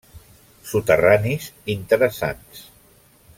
Soterranis 0.69 1.49
interessants. 1.75 2.65